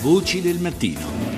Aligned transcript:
Voci 0.00 0.40
del 0.40 0.60
mattino. 0.60 1.37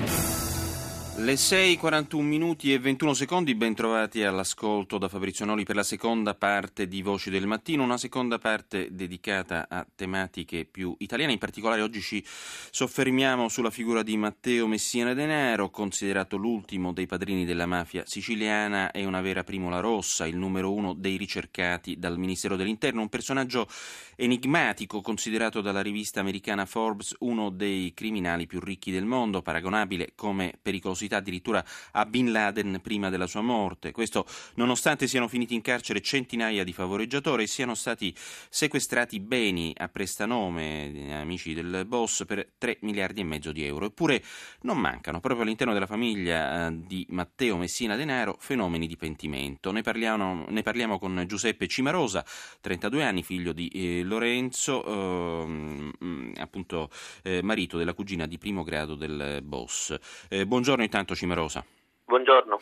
Le 1.20 1.34
6.41 1.34 2.22
minuti 2.22 2.72
e 2.72 2.78
21 2.78 3.12
secondi, 3.12 3.54
ben 3.54 3.74
trovati 3.74 4.22
all'ascolto 4.22 4.96
da 4.96 5.06
Fabrizio 5.06 5.44
Noli 5.44 5.64
per 5.64 5.76
la 5.76 5.82
seconda 5.82 6.34
parte 6.34 6.88
di 6.88 7.02
Voci 7.02 7.28
del 7.28 7.46
Mattino, 7.46 7.82
una 7.82 7.98
seconda 7.98 8.38
parte 8.38 8.88
dedicata 8.90 9.66
a 9.68 9.86
tematiche 9.94 10.64
più 10.64 10.94
italiane, 10.96 11.32
in 11.32 11.38
particolare 11.38 11.82
oggi 11.82 12.00
ci 12.00 12.24
soffermiamo 12.24 13.50
sulla 13.50 13.68
figura 13.68 14.02
di 14.02 14.16
Matteo 14.16 14.66
Messina 14.66 15.12
Denaro, 15.12 15.68
considerato 15.68 16.38
l'ultimo 16.38 16.94
dei 16.94 17.06
padrini 17.06 17.44
della 17.44 17.66
mafia 17.66 18.04
siciliana 18.06 18.90
e 18.90 19.04
una 19.04 19.20
vera 19.20 19.44
primola 19.44 19.78
rossa, 19.80 20.26
il 20.26 20.38
numero 20.38 20.72
uno 20.72 20.94
dei 20.94 21.18
ricercati 21.18 21.98
dal 21.98 22.18
Ministero 22.18 22.56
dell'Interno, 22.56 23.02
un 23.02 23.10
personaggio 23.10 23.68
enigmatico 24.16 25.02
considerato 25.02 25.60
dalla 25.60 25.82
rivista 25.82 26.20
americana 26.20 26.64
Forbes 26.64 27.14
uno 27.18 27.50
dei 27.50 27.92
criminali 27.92 28.46
più 28.46 28.58
ricchi 28.58 28.90
del 28.90 29.04
mondo, 29.04 29.42
paragonabile 29.42 30.12
come 30.14 30.54
pericolosità 30.60 31.08
addirittura 31.16 31.64
a 31.92 32.04
Bin 32.06 32.32
Laden 32.32 32.80
prima 32.82 33.10
della 33.10 33.26
sua 33.26 33.40
morte. 33.40 33.92
Questo 33.92 34.26
nonostante 34.54 35.06
siano 35.06 35.28
finiti 35.28 35.54
in 35.54 35.60
carcere 35.60 36.00
centinaia 36.00 36.64
di 36.64 36.72
favoreggiatori 36.72 37.44
e 37.44 37.46
siano 37.46 37.74
stati 37.74 38.14
sequestrati 38.48 39.20
beni 39.20 39.74
a 39.76 39.88
prestanome, 39.88 41.18
amici 41.18 41.54
del 41.54 41.84
boss, 41.86 42.24
per 42.24 42.48
3 42.58 42.78
miliardi 42.82 43.20
e 43.20 43.24
mezzo 43.24 43.52
di 43.52 43.64
euro. 43.64 43.86
Eppure 43.86 44.22
non 44.62 44.78
mancano, 44.78 45.20
proprio 45.20 45.44
all'interno 45.44 45.72
della 45.72 45.86
famiglia 45.86 46.68
eh, 46.68 46.78
di 46.86 47.06
Matteo 47.10 47.56
Messina 47.56 47.96
Denaro, 47.96 48.36
fenomeni 48.38 48.86
di 48.86 48.96
pentimento. 48.96 49.72
Ne 49.72 49.82
parliamo, 49.82 50.46
ne 50.48 50.62
parliamo 50.62 50.98
con 50.98 51.24
Giuseppe 51.26 51.66
Cimarosa, 51.66 52.24
32 52.60 53.04
anni, 53.04 53.22
figlio 53.22 53.52
di 53.52 53.68
eh, 53.68 54.02
Lorenzo, 54.02 54.84
eh, 54.84 55.92
appunto 56.36 56.90
eh, 57.22 57.42
marito 57.42 57.78
della 57.78 57.94
cugina 57.94 58.26
di 58.26 58.38
primo 58.38 58.62
grado 58.62 58.94
del 58.94 59.40
boss. 59.42 59.96
Eh, 60.28 60.46
buongiorno 60.46 60.82
intanto 60.82 60.99
intanto 61.00 61.14
Cimarosa. 61.14 61.64
Buongiorno. 62.04 62.58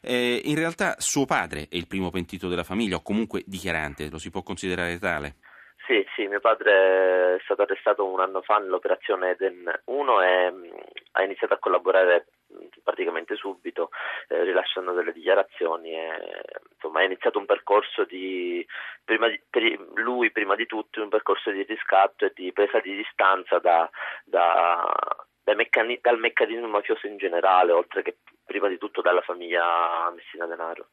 Eh, 0.00 0.40
in 0.44 0.56
realtà 0.56 0.94
suo 0.98 1.26
padre 1.26 1.62
è 1.68 1.76
il 1.76 1.86
primo 1.86 2.10
pentito 2.10 2.48
della 2.48 2.64
famiglia, 2.64 2.96
o 2.96 3.02
comunque 3.02 3.42
dichiarante, 3.46 4.08
lo 4.10 4.18
si 4.18 4.30
può 4.30 4.42
considerare 4.42 4.98
tale? 4.98 5.36
Sì, 5.86 6.06
sì, 6.14 6.26
mio 6.26 6.40
padre 6.40 7.36
è 7.36 7.40
stato 7.42 7.62
arrestato 7.62 8.06
un 8.06 8.20
anno 8.20 8.40
fa 8.40 8.58
nell'operazione 8.58 9.34
Den 9.36 9.68
1 9.84 10.22
e 10.22 10.50
mh, 10.50 10.68
ha 11.12 11.22
iniziato 11.22 11.54
a 11.54 11.58
collaborare 11.58 12.28
praticamente 12.82 13.34
subito, 13.34 13.90
eh, 14.28 14.44
rilasciando 14.44 14.92
delle 14.92 15.12
dichiarazioni 15.12 15.92
e 15.92 16.42
insomma 16.74 17.00
è 17.00 17.04
iniziato 17.04 17.38
un 17.38 17.46
percorso 17.46 18.04
di, 18.04 18.64
prima 19.04 19.28
di, 19.28 19.40
per 19.50 19.62
lui 19.94 20.30
prima 20.30 20.54
di 20.54 20.66
tutto, 20.66 21.02
un 21.02 21.08
percorso 21.08 21.50
di 21.50 21.64
riscatto 21.64 22.26
e 22.26 22.32
di 22.34 22.52
presa 22.52 22.78
di 22.78 22.94
distanza 22.94 23.58
da, 23.58 23.90
da 24.24 25.26
meccani- 25.62 25.98
dal 26.00 26.18
meccanismo 26.18 26.66
mafioso 26.66 27.06
in 27.06 27.16
generale, 27.16 27.72
oltre 27.72 28.02
che 28.02 28.16
prima 28.44 28.68
di 28.68 28.78
tutto 28.78 29.00
dalla 29.00 29.20
famiglia 29.20 30.10
Messina 30.14 30.46
Denaro. 30.46 30.88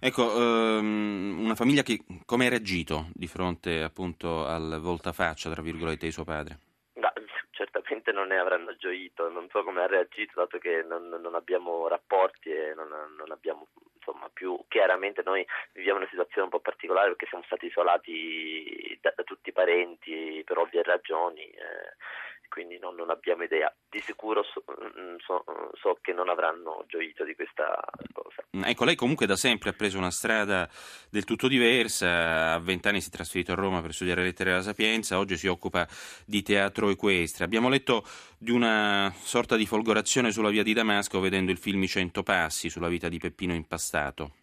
Ecco, 0.00 0.34
ehm, 0.34 1.40
una 1.40 1.54
famiglia 1.54 1.82
che 1.82 2.00
come 2.24 2.46
ha 2.46 2.50
reagito 2.50 3.06
di 3.12 3.26
fronte 3.26 3.82
appunto 3.82 4.46
al 4.46 4.78
voltafaccia, 4.80 5.50
tra 5.50 5.62
virgolette, 5.62 6.06
di 6.06 6.12
suo 6.12 6.24
padre? 6.24 6.58
No, 6.94 7.12
certamente 7.50 8.12
non 8.12 8.28
ne 8.28 8.38
avranno 8.38 8.76
gioito, 8.76 9.28
non 9.28 9.48
so 9.50 9.62
come 9.64 9.82
ha 9.82 9.86
reagito, 9.86 10.32
dato 10.36 10.58
che 10.58 10.82
non, 10.82 11.08
non 11.08 11.34
abbiamo 11.34 11.88
rapporti 11.88 12.50
e 12.50 12.74
non, 12.74 12.88
non, 13.16 13.30
abbiamo 13.30 13.68
insomma 13.96 14.28
più 14.32 14.58
chiaramente 14.68 15.22
noi 15.24 15.46
viviamo 15.72 15.98
una 15.98 16.08
situazione 16.08 16.44
un 16.44 16.50
po' 16.50 16.58
particolare 16.58 17.08
perché 17.08 17.26
siamo 17.26 17.44
stati 17.44 17.66
isolati 17.66 18.98
da, 19.00 19.12
da 19.14 19.22
tutti 19.22 19.50
i 19.50 19.52
parenti 19.52 20.42
per 20.44 20.58
ovvie 20.58 20.82
ragioni. 20.82 21.42
Eh, 21.42 21.94
quindi 22.52 22.78
non, 22.78 22.94
non, 22.94 23.08
abbiamo 23.08 23.44
idea. 23.44 23.74
Di 23.88 23.98
sicuro 24.00 24.42
so, 24.42 24.62
mm, 24.70 25.16
so, 25.24 25.42
so, 25.80 25.98
che 26.02 26.12
non 26.12 26.28
avranno 26.28 26.84
gioito 26.86 27.24
di 27.24 27.34
questa 27.34 27.80
cosa. 28.12 28.44
Mm, 28.54 28.64
ecco, 28.64 28.84
lei 28.84 28.94
comunque 28.94 29.24
da 29.24 29.36
sempre 29.36 29.70
ha 29.70 29.72
preso 29.72 29.96
una 29.96 30.10
strada 30.10 30.68
del 31.08 31.24
tutto 31.24 31.48
diversa, 31.48 32.52
a 32.52 32.58
vent'anni 32.58 33.00
si 33.00 33.08
è 33.08 33.12
trasferito 33.12 33.52
a 33.52 33.54
Roma 33.54 33.80
per 33.80 33.94
studiare 33.94 34.22
lettere 34.22 34.52
alla 34.52 34.60
Sapienza, 34.60 35.18
oggi 35.18 35.38
si 35.38 35.46
occupa 35.46 35.88
di 36.26 36.42
teatro 36.42 36.90
equestre. 36.90 37.46
Abbiamo 37.46 37.70
letto 37.70 38.04
di 38.36 38.50
una 38.50 39.10
sorta 39.16 39.56
di 39.56 39.64
folgorazione 39.64 40.30
sulla 40.30 40.50
via 40.50 40.62
di 40.62 40.74
Damasco 40.74 41.20
vedendo 41.20 41.52
il 41.52 41.58
film 41.58 41.82
I 41.82 41.88
Cento 41.88 42.22
Passi 42.22 42.68
sulla 42.68 42.88
vita 42.88 43.08
di 43.08 43.18
Peppino 43.18 43.54
Impastato. 43.54 44.41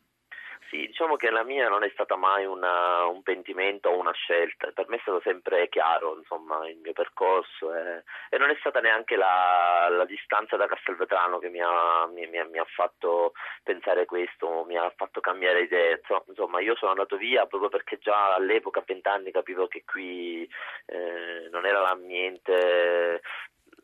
Sì, 0.70 0.86
diciamo 0.86 1.16
che 1.16 1.32
la 1.32 1.44
mia 1.44 1.68
non 1.68 1.84
è 1.84 1.90
stata 1.94 2.16
mai 2.16 2.46
una, 2.46 3.04
un 3.06 3.24
pentimento 3.24 3.90
o 3.90 3.98
una 3.98 4.14
scelta, 4.14 4.70
per 4.72 4.88
me 4.88 4.98
è 4.98 5.00
stato 5.02 5.20
sempre 5.22 5.68
chiaro 5.68 6.16
insomma, 6.16 6.68
il 6.70 6.78
mio 6.78 6.94
percorso 6.94 7.74
e, 7.74 8.04
e 8.30 8.38
non 8.38 8.52
è 8.52 8.56
stata 8.60 8.80
neanche 8.80 9.16
la, 9.16 9.88
la, 9.90 10.06
distanza 10.06 10.58
da 10.58 10.68
Castelvetrano 10.68 11.40
che 11.40 11.50
mi 11.50 11.60
ha, 11.60 12.06
mi, 12.14 12.28
mi, 12.28 12.48
mi 12.52 12.60
ha, 12.60 12.66
fatto 12.66 13.34
pensare 13.64 14.06
questo, 14.06 14.64
mi 14.68 14.78
ha 14.78 14.94
fatto 14.96 15.22
cambiare 15.22 15.62
idee. 15.62 16.02
Insomma, 16.28 16.60
io 16.60 16.76
sono 16.76 16.92
andato 16.92 17.18
via 17.18 17.48
proprio 17.48 17.70
perché 17.70 17.98
già 17.98 18.36
all'epoca, 18.36 18.82
a 18.82 18.84
vent'anni, 18.86 19.32
capivo 19.32 19.68
che 19.68 19.84
qui 19.86 20.48
eh, 20.86 21.50
non 21.50 21.66
era 21.66 21.82
l'ambiente 21.82 23.22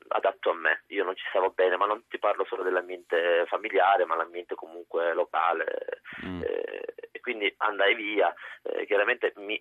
adatto 0.10 0.50
a 0.52 0.54
me, 0.54 0.84
io 0.88 1.04
non 1.04 1.16
ci 1.16 1.26
stavo 1.30 1.52
bene, 1.52 1.78
ma 1.78 1.86
non 1.86 2.06
ti 2.08 2.20
parlo 2.20 2.46
solo 2.46 2.64
dell'ambiente 2.64 3.46
familiare, 3.48 4.06
ma 4.06 4.16
l'ambiente 4.16 4.56
comunque 4.56 5.14
locale, 5.14 6.02
mm. 6.26 6.42
eh, 6.42 6.94
e 7.12 7.20
quindi 7.20 7.54
andai 7.58 7.96
via, 7.96 8.34
eh, 8.64 8.86
chiaramente 8.86 9.34
mi, 9.38 9.60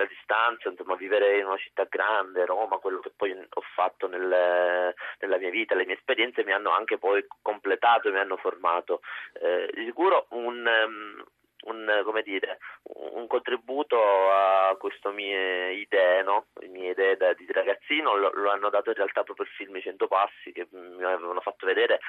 la 0.00 0.06
distanza, 0.06 0.68
insomma, 0.68 0.94
vivere 0.94 1.38
in 1.38 1.46
una 1.46 1.58
città 1.58 1.84
grande, 1.84 2.46
Roma, 2.46 2.78
quello 2.78 3.00
che 3.00 3.12
poi 3.14 3.32
ho 3.32 3.60
fatto 3.74 4.08
nel, 4.08 4.94
nella 5.18 5.38
mia 5.38 5.50
vita, 5.50 5.74
le 5.74 5.84
mie 5.84 5.96
esperienze 5.96 6.44
mi 6.44 6.52
hanno 6.52 6.70
anche 6.70 6.98
poi 6.98 7.24
completato 7.42 8.08
e 8.08 8.12
mi 8.12 8.18
hanno 8.18 8.36
formato. 8.36 9.02
Eh, 9.34 9.70
di 9.74 9.84
sicuro 9.84 10.26
un, 10.30 10.66
um, 10.66 11.24
un, 11.62 12.22
dire, 12.24 12.58
un, 12.82 13.26
contributo 13.26 13.98
a 14.30 14.76
queste 14.78 15.10
mie 15.10 15.72
idee, 15.72 16.22
no? 16.22 16.46
le 16.54 16.68
mie 16.68 16.90
idee 16.90 17.16
da, 17.16 17.32
di 17.34 17.46
ragazzino 17.50 18.16
lo, 18.16 18.30
lo, 18.34 18.50
hanno 18.50 18.70
dato 18.70 18.90
in 18.90 18.96
realtà 18.96 19.22
proprio 19.22 19.46
il 19.46 19.52
film 19.52 19.76
I 19.76 19.82
Cento 19.82 20.06
Passi 20.06 20.52
che 20.52 20.68
mi 20.70 21.02
avevano 21.02 21.40
fatto 21.40 21.66
vedere 21.66 22.00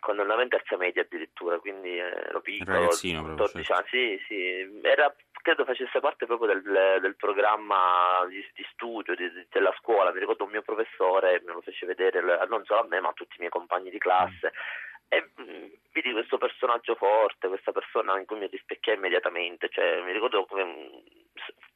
quando 0.00 0.22
andavo 0.22 0.42
in 0.42 0.48
terza 0.48 0.76
media 0.76 1.02
addirittura, 1.02 1.58
quindi 1.58 1.96
eh, 1.96 2.26
ero 2.28 2.40
piccolo, 2.40 2.78
ragazzino 2.78 3.22
14 3.22 3.64
certo. 3.64 3.72
anni, 3.72 3.88
sì, 3.88 4.24
sì, 4.26 4.80
era, 4.82 5.14
credo 5.42 5.64
facesse 5.64 6.00
parte 6.00 6.26
proprio 6.26 6.54
del, 6.54 6.98
del 7.00 7.16
programma 7.16 8.24
di, 8.28 8.44
di 8.54 8.66
studio 8.72 9.14
di, 9.14 9.30
della 9.50 9.74
scuola, 9.78 10.12
mi 10.12 10.20
ricordo 10.20 10.44
un 10.44 10.50
mio 10.50 10.62
professore 10.62 11.42
me 11.44 11.52
lo 11.52 11.60
fece 11.60 11.86
vedere 11.86 12.20
non 12.48 12.64
solo 12.64 12.80
a 12.80 12.86
me 12.86 13.00
ma 13.00 13.08
a 13.08 13.12
tutti 13.12 13.34
i 13.36 13.38
miei 13.38 13.50
compagni 13.50 13.90
di 13.90 13.98
classe. 13.98 14.52
Mm 14.52 14.84
e 15.08 15.30
mm, 15.40 15.66
vidi 15.92 16.12
questo 16.12 16.38
personaggio 16.38 16.94
forte, 16.94 17.48
questa 17.48 17.72
persona 17.72 18.18
in 18.18 18.26
cui 18.26 18.38
mi 18.38 18.46
rispecchiai 18.46 18.96
immediatamente, 18.96 19.68
cioè, 19.68 20.02
mi 20.02 20.12
ricordo 20.12 20.44
che 20.46 20.64
mm, 20.64 20.86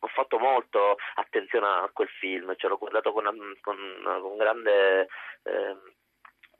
ho 0.00 0.06
fatto 0.08 0.38
molto 0.38 0.96
attenzione 1.14 1.66
a 1.66 1.90
quel 1.92 2.08
film, 2.08 2.54
cioè, 2.56 2.70
l'ho 2.70 2.78
guardato 2.78 3.12
con, 3.12 3.24
con, 3.60 3.76
con 4.02 4.36
grande 4.36 5.08
eh, 5.44 5.76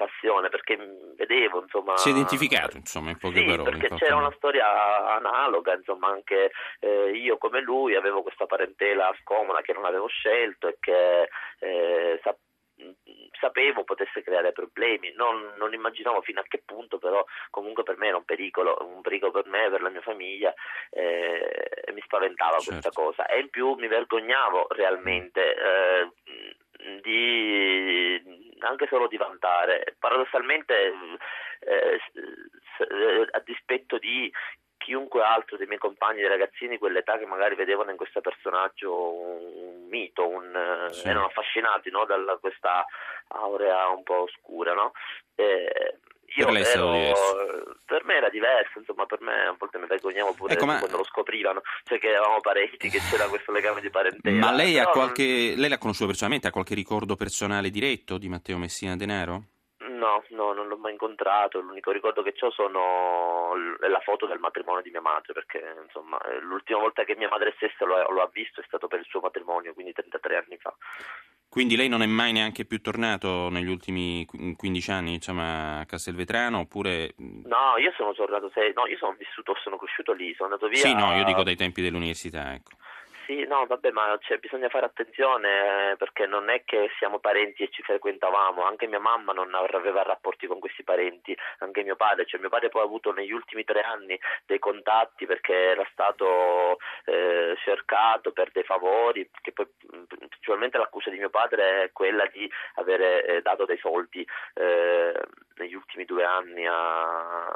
passione 0.00 0.48
perché 0.48 0.78
vedevo 1.14 1.60
insomma 1.60 1.94
si 1.98 2.08
è 2.08 2.12
identificato 2.12 2.78
insomma 2.78 3.10
in 3.10 3.18
poche 3.18 3.40
sì, 3.40 3.44
parole 3.44 3.70
perché 3.70 3.94
c'era 3.96 4.16
una 4.16 4.32
storia 4.34 5.14
analoga 5.14 5.74
insomma 5.74 6.08
anche 6.08 6.52
eh, 6.78 7.10
io 7.10 7.36
come 7.36 7.60
lui 7.60 7.94
avevo 7.94 8.22
questa 8.22 8.46
parentela 8.46 9.14
scomoda 9.20 9.60
che 9.60 9.74
non 9.74 9.84
avevo 9.84 10.06
scelto 10.06 10.68
e 10.68 10.76
che 10.80 11.28
eh, 11.58 12.18
sapevo 12.22 12.48
sapevo 13.40 13.84
potesse 13.84 14.22
creare 14.22 14.52
problemi, 14.52 15.12
non, 15.16 15.54
non, 15.56 15.72
immaginavo 15.72 16.20
fino 16.20 16.40
a 16.40 16.44
che 16.46 16.62
punto, 16.64 16.98
però 16.98 17.24
comunque 17.50 17.82
per 17.82 17.96
me 17.96 18.08
era 18.08 18.16
un 18.18 18.24
pericolo, 18.24 18.76
un 18.82 19.00
pericolo 19.00 19.32
per 19.32 19.46
me, 19.46 19.68
per 19.70 19.82
la 19.82 19.88
mia 19.88 20.02
famiglia 20.02 20.54
eh, 20.90 21.82
e 21.84 21.92
mi 21.92 22.00
spaventava 22.02 22.58
certo. 22.58 22.70
questa 22.70 22.90
cosa 22.90 23.26
e 23.26 23.40
in 23.40 23.50
più 23.50 23.74
mi 23.74 23.88
vergognavo 23.88 24.66
realmente 24.70 25.54
eh, 25.54 26.12
di, 27.02 28.22
anche 28.60 28.86
solo 28.86 29.08
di 29.08 29.16
vantare. 29.16 29.96
Paradossalmente 29.98 30.92
eh, 31.60 32.00
a 33.30 33.40
dispetto 33.40 33.98
di 33.98 34.30
chiunque 34.80 35.22
altro 35.22 35.56
dei 35.56 35.66
miei 35.66 35.78
compagni, 35.78 36.20
dei 36.20 36.28
ragazzini, 36.28 36.78
quell'età 36.78 37.18
che 37.18 37.26
magari 37.26 37.54
vedevano 37.54 37.90
in 37.90 37.96
questo 37.96 38.20
personaggio 38.20 39.12
un 39.12 39.69
mito, 39.90 40.26
un, 40.26 40.88
sì. 40.90 41.06
erano 41.06 41.26
affascinati 41.26 41.90
no, 41.90 42.06
da 42.06 42.38
questa 42.40 42.86
aurea 43.28 43.88
un 43.88 44.02
po' 44.02 44.22
oscura. 44.22 44.72
No? 44.72 44.92
E, 45.34 45.98
io 46.36 46.46
per, 46.46 46.56
ero, 46.56 47.74
per 47.84 48.04
me 48.04 48.14
era 48.14 48.28
diverso, 48.28 48.78
insomma, 48.78 49.04
per 49.06 49.20
me 49.20 49.48
a 49.48 49.56
volte 49.58 49.78
mi 49.78 49.86
vergognavo 49.86 50.34
pure 50.34 50.52
ecco, 50.52 50.64
ma... 50.64 50.78
quando 50.78 50.98
lo 50.98 51.04
scoprivano, 51.04 51.62
cioè 51.82 51.98
che 51.98 52.08
eravamo 52.08 52.40
parenti, 52.40 52.88
che 52.88 53.00
c'era 53.10 53.26
questo 53.26 53.50
legame 53.50 53.80
di 53.80 53.90
parentela. 53.90 54.38
Ma 54.38 54.52
lei, 54.52 54.78
ha 54.78 54.86
qualche... 54.86 55.54
lei 55.56 55.68
l'ha 55.68 55.78
conosciuto 55.78 56.06
personalmente? 56.06 56.46
Ha 56.46 56.52
qualche 56.52 56.74
ricordo 56.74 57.16
personale 57.16 57.70
diretto 57.70 58.16
di 58.16 58.28
Matteo 58.28 58.58
Messina 58.58 58.96
Denaro? 58.96 59.42
No, 60.00 60.24
no, 60.30 60.54
non 60.54 60.66
l'ho 60.66 60.78
mai 60.78 60.92
incontrato, 60.92 61.60
l'unico 61.60 61.90
ricordo 61.90 62.22
che 62.22 62.32
ho 62.40 62.50
sono 62.50 63.52
la 63.80 64.00
foto 64.00 64.26
del 64.26 64.38
matrimonio 64.38 64.80
di 64.80 64.88
mia 64.88 65.02
madre, 65.02 65.34
perché 65.34 65.62
insomma 65.84 66.18
l'ultima 66.40 66.78
volta 66.80 67.04
che 67.04 67.16
mia 67.16 67.28
madre 67.28 67.52
stessa 67.56 67.84
lo, 67.84 68.10
lo 68.10 68.22
ha 68.22 68.30
visto 68.32 68.62
è 68.62 68.64
stato 68.66 68.88
per 68.88 69.00
il 69.00 69.06
suo 69.06 69.20
matrimonio, 69.20 69.74
quindi 69.74 69.92
33 69.92 70.36
anni 70.36 70.56
fa. 70.56 70.74
Quindi 71.50 71.76
lei 71.76 71.88
non 71.88 72.00
è 72.00 72.06
mai 72.06 72.32
neanche 72.32 72.64
più 72.64 72.80
tornato 72.80 73.50
negli 73.50 73.68
ultimi 73.68 74.24
15 74.24 74.90
anni 74.92 75.10
diciamo, 75.18 75.42
a 75.42 75.84
Castelvetrano 75.84 76.60
oppure... 76.60 77.12
No, 77.16 77.76
io 77.76 77.92
sono 77.96 78.14
tornato, 78.14 78.50
se... 78.54 78.72
no, 78.74 78.86
io 78.86 78.96
sono 78.96 79.16
vissuto, 79.18 79.54
sono 79.60 79.76
cresciuto 79.76 80.12
lì, 80.12 80.32
sono 80.34 80.50
andato 80.50 80.68
via... 80.68 80.78
Sì, 80.78 80.94
no, 80.94 81.12
io 81.16 81.24
dico 81.24 81.42
dai 81.42 81.56
tempi 81.56 81.82
dell'università, 81.82 82.54
ecco. 82.54 82.70
Sì, 83.30 83.44
no, 83.46 83.64
vabbè, 83.64 83.92
ma 83.92 84.18
cioè, 84.22 84.38
bisogna 84.38 84.68
fare 84.68 84.86
attenzione 84.86 85.92
eh, 85.92 85.96
perché 85.96 86.26
non 86.26 86.50
è 86.50 86.64
che 86.64 86.90
siamo 86.98 87.20
parenti 87.20 87.62
e 87.62 87.68
ci 87.70 87.80
frequentavamo, 87.80 88.64
anche 88.64 88.88
mia 88.88 88.98
mamma 88.98 89.32
non 89.32 89.54
aveva 89.54 90.02
rapporti 90.02 90.48
con 90.48 90.58
questi 90.58 90.82
parenti, 90.82 91.36
anche 91.58 91.84
mio 91.84 91.94
padre, 91.94 92.26
cioè 92.26 92.40
mio 92.40 92.48
padre 92.48 92.70
poi 92.70 92.82
ha 92.82 92.86
avuto 92.86 93.12
negli 93.12 93.30
ultimi 93.30 93.62
tre 93.62 93.82
anni 93.82 94.18
dei 94.46 94.58
contatti 94.58 95.26
perché 95.26 95.54
era 95.54 95.86
stato 95.92 96.78
eh, 97.04 97.54
cercato 97.62 98.32
per 98.32 98.50
dei 98.50 98.64
favori, 98.64 99.30
che 99.40 99.52
poi 99.52 99.68
principalmente 100.08 100.78
l'accusa 100.78 101.10
di 101.10 101.18
mio 101.18 101.30
padre 101.30 101.84
è 101.84 101.92
quella 101.92 102.26
di 102.32 102.50
avere 102.74 103.24
eh, 103.26 103.42
dato 103.42 103.64
dei 103.64 103.78
soldi 103.78 104.26
eh, 104.54 105.14
negli 105.54 105.74
ultimi 105.74 106.04
due 106.04 106.24
anni 106.24 106.66
a 106.66 107.46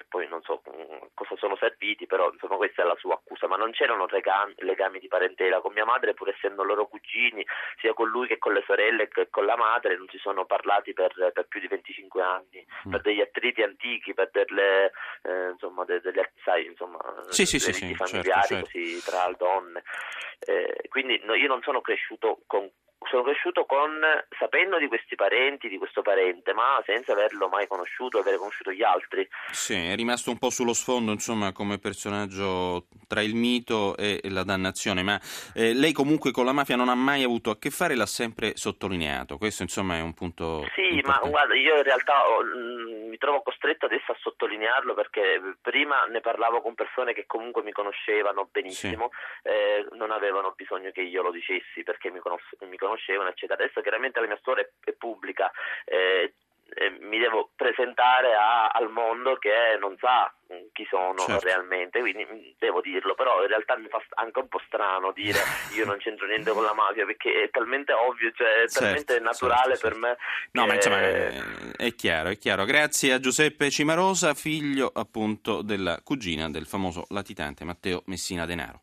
che 0.00 0.06
poi 0.08 0.26
non 0.28 0.40
so 0.42 0.62
mm, 0.68 1.12
cosa 1.12 1.36
sono 1.36 1.56
serviti, 1.56 2.06
però 2.06 2.30
insomma 2.32 2.56
questa 2.56 2.82
è 2.82 2.86
la 2.86 2.96
sua 2.98 3.14
accusa, 3.14 3.46
ma 3.46 3.56
non 3.56 3.70
c'erano 3.72 4.06
legami, 4.06 4.54
legami 4.58 4.98
di 4.98 5.08
parentela 5.08 5.60
con 5.60 5.74
mia 5.74 5.84
madre, 5.84 6.14
pur 6.14 6.30
essendo 6.30 6.64
loro 6.64 6.86
cugini, 6.86 7.44
sia 7.78 7.92
con 7.92 8.08
lui 8.08 8.26
che 8.26 8.38
con 8.38 8.54
le 8.54 8.62
sorelle 8.66 9.08
che 9.08 9.28
con 9.28 9.44
la 9.44 9.56
madre, 9.56 9.96
non 9.96 10.08
si 10.08 10.16
sono 10.18 10.46
parlati 10.46 10.94
per, 10.94 11.12
per 11.14 11.46
più 11.48 11.60
di 11.60 11.68
25 11.68 12.22
anni, 12.22 12.66
mm. 12.88 12.90
per 12.90 13.00
degli 13.02 13.20
attriti 13.20 13.62
antichi, 13.62 14.14
per 14.14 14.30
delle, 14.32 14.92
eh, 15.22 15.50
insomma, 15.50 15.84
de, 15.84 16.00
degli 16.00 16.20
sai, 16.42 16.64
insomma, 16.66 16.98
sì, 17.28 17.44
sì, 17.44 17.58
sì, 17.58 17.72
sì, 17.72 17.94
familiari 17.94 18.46
certo, 18.46 18.54
certo. 18.54 18.70
così 18.72 19.02
tra 19.04 19.30
donne. 19.36 19.82
Eh, 20.38 20.88
quindi 20.88 21.20
no, 21.24 21.34
io 21.34 21.48
non 21.48 21.60
sono 21.60 21.82
cresciuto 21.82 22.40
con 22.46 22.66
sono 23.08 23.22
cresciuto 23.22 23.64
con, 23.64 23.98
sapendo 24.38 24.78
di 24.78 24.86
questi 24.86 25.14
parenti, 25.14 25.68
di 25.68 25.78
questo 25.78 26.02
parente, 26.02 26.52
ma 26.52 26.82
senza 26.84 27.12
averlo 27.12 27.48
mai 27.48 27.66
conosciuto, 27.66 28.18
aver 28.18 28.36
conosciuto 28.36 28.72
gli 28.72 28.82
altri. 28.82 29.26
Sì, 29.50 29.74
è 29.74 29.94
rimasto 29.94 30.30
un 30.30 30.38
po' 30.38 30.50
sullo 30.50 30.72
sfondo, 30.72 31.12
insomma, 31.12 31.52
come 31.52 31.78
personaggio 31.78 32.86
tra 33.06 33.22
il 33.22 33.34
mito 33.34 33.96
e 33.96 34.20
la 34.24 34.44
dannazione, 34.44 35.02
ma 35.02 35.18
eh, 35.54 35.72
lei 35.72 35.92
comunque 35.92 36.30
con 36.30 36.44
la 36.44 36.52
mafia 36.52 36.76
non 36.76 36.88
ha 36.88 36.94
mai 36.94 37.22
avuto 37.22 37.50
a 37.50 37.58
che 37.58 37.70
fare, 37.70 37.94
l'ha 37.94 38.06
sempre 38.06 38.52
sottolineato. 38.56 39.38
Questo, 39.38 39.62
insomma, 39.62 39.96
è 39.96 40.00
un 40.00 40.14
punto. 40.14 40.68
Sì, 40.74 40.96
importante. 40.96 41.24
ma 41.24 41.30
guarda, 41.30 41.54
io 41.54 41.76
in 41.76 41.82
realtà 41.82 42.28
ho, 42.28 42.42
mh, 42.42 43.09
mi 43.10 43.18
trovo 43.18 43.42
costretto 43.42 43.86
adesso 43.86 44.12
a 44.12 44.16
sottolinearlo 44.18 44.94
perché 44.94 45.56
prima 45.60 46.04
ne 46.04 46.20
parlavo 46.20 46.62
con 46.62 46.74
persone 46.74 47.12
che 47.12 47.26
comunque 47.26 47.62
mi 47.62 47.72
conoscevano 47.72 48.48
benissimo, 48.50 49.10
sì. 49.42 49.48
eh, 49.48 49.86
non 49.92 50.12
avevano 50.12 50.54
bisogno 50.56 50.90
che 50.92 51.02
io 51.02 51.22
lo 51.22 51.32
dicessi 51.32 51.82
perché 51.82 52.10
mi, 52.10 52.20
conos- 52.20 52.56
mi 52.60 52.76
conoscevano 52.76 53.28
eccetera. 53.28 53.62
Adesso 53.62 53.80
chiaramente 53.82 54.20
la 54.20 54.26
mia 54.26 54.38
storia 54.38 54.66
è 54.84 54.92
pubblica. 54.92 55.50
Eh, 55.84 56.34
mi 57.00 57.18
devo 57.18 57.50
presentare 57.56 58.34
a, 58.34 58.68
al 58.68 58.90
mondo 58.90 59.36
che 59.36 59.76
non 59.78 59.96
sa 59.98 60.32
chi 60.72 60.84
sono 60.88 61.18
certo. 61.18 61.46
realmente, 61.46 62.00
quindi 62.00 62.24
mm, 62.24 62.58
devo 62.58 62.80
dirlo, 62.80 63.14
però 63.14 63.42
in 63.42 63.48
realtà 63.48 63.76
mi 63.76 63.88
fa 63.88 64.02
anche 64.14 64.40
un 64.40 64.48
po' 64.48 64.60
strano 64.66 65.12
dire 65.12 65.38
io 65.76 65.84
non 65.84 65.98
c'entro 65.98 66.26
niente 66.26 66.50
con 66.50 66.64
la 66.64 66.74
mafia 66.74 67.06
perché 67.06 67.44
è 67.44 67.50
talmente 67.50 67.92
ovvio, 67.92 68.32
cioè 68.32 68.48
è 68.48 68.68
certo, 68.68 68.80
talmente 68.80 69.12
certo, 69.12 69.24
naturale 69.24 69.76
certo, 69.76 69.88
per 69.88 69.98
me. 69.98 70.16
No, 70.52 70.66
ma 70.66 70.74
insomma 70.74 71.00
è, 71.00 71.32
è, 71.76 71.94
chiaro, 71.94 72.30
è 72.30 72.38
chiaro. 72.38 72.64
Grazie 72.64 73.12
a 73.12 73.20
Giuseppe 73.20 73.70
Cimarosa, 73.70 74.34
figlio 74.34 74.90
appunto 74.92 75.62
della 75.62 76.00
cugina 76.02 76.50
del 76.50 76.66
famoso 76.66 77.04
latitante 77.10 77.64
Matteo 77.64 78.02
Messina 78.06 78.44
Denaro. 78.46 78.78